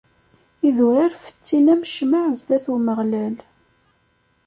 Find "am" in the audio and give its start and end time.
1.73-1.83